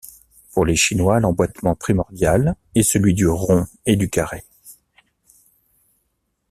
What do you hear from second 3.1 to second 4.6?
du rond et du carré.